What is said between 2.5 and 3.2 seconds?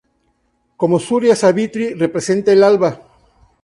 el alba.